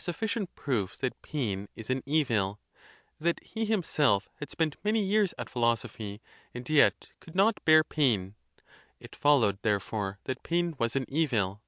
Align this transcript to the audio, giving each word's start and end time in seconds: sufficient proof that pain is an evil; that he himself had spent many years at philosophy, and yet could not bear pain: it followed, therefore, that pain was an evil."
sufficient 0.00 0.54
proof 0.54 0.96
that 0.98 1.20
pain 1.22 1.68
is 1.74 1.90
an 1.90 2.04
evil; 2.06 2.60
that 3.18 3.42
he 3.42 3.64
himself 3.64 4.28
had 4.36 4.48
spent 4.48 4.76
many 4.84 5.02
years 5.02 5.34
at 5.36 5.50
philosophy, 5.50 6.22
and 6.54 6.70
yet 6.70 7.08
could 7.18 7.34
not 7.34 7.58
bear 7.64 7.82
pain: 7.82 8.36
it 9.00 9.16
followed, 9.16 9.58
therefore, 9.62 10.20
that 10.22 10.44
pain 10.44 10.76
was 10.78 10.94
an 10.94 11.04
evil." 11.08 11.62